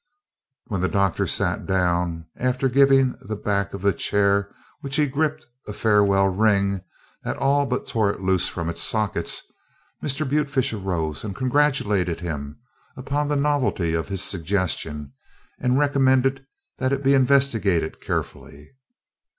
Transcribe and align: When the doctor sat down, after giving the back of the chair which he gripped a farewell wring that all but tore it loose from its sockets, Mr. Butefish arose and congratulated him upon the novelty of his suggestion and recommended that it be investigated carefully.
When 0.65 0.81
the 0.81 0.87
doctor 0.89 1.27
sat 1.27 1.67
down, 1.67 2.25
after 2.35 2.67
giving 2.69 3.15
the 3.21 3.35
back 3.35 3.71
of 3.75 3.83
the 3.83 3.93
chair 3.93 4.51
which 4.79 4.95
he 4.95 5.05
gripped 5.05 5.45
a 5.67 5.73
farewell 5.73 6.27
wring 6.27 6.81
that 7.23 7.37
all 7.37 7.67
but 7.67 7.85
tore 7.85 8.09
it 8.09 8.19
loose 8.19 8.47
from 8.47 8.67
its 8.67 8.81
sockets, 8.81 9.43
Mr. 10.03 10.27
Butefish 10.27 10.73
arose 10.73 11.23
and 11.23 11.35
congratulated 11.35 12.19
him 12.19 12.57
upon 12.97 13.27
the 13.27 13.35
novelty 13.35 13.93
of 13.93 14.07
his 14.07 14.23
suggestion 14.23 15.13
and 15.59 15.77
recommended 15.77 16.47
that 16.79 16.91
it 16.91 17.03
be 17.03 17.13
investigated 17.13 18.01
carefully. 18.01 18.71